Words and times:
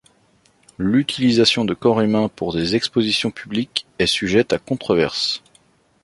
L'utilisation 0.79 1.63
de 1.63 1.75
corps 1.75 2.01
humain 2.01 2.27
pour 2.27 2.53
des 2.53 2.75
expositions 2.75 3.29
publiques 3.29 3.85
est 3.99 4.07
sujette 4.07 4.51
à 4.51 4.57
controverses. 4.57 5.43